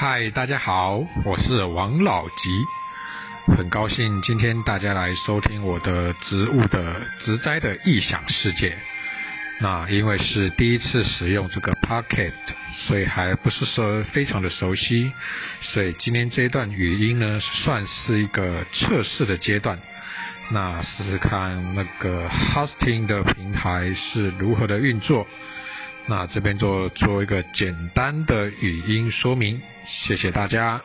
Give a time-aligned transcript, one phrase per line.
[0.00, 2.64] 嗨，大家好，我是王老吉，
[3.54, 8.78] 很高兴今天大家来收听我的植物的植栽的异想世界。
[9.60, 12.32] 那因为是第一次使用这个 Pocket，
[12.86, 15.12] 所以还不是说非常的熟悉，
[15.60, 19.78] 所以今天这一段语音呢，算是一个测试的阶段。
[20.50, 25.26] 那试试看那个 Hosting 的平台是如何的运作。
[26.10, 30.80] 那这边做做一个简单的语音说明，谢谢大家。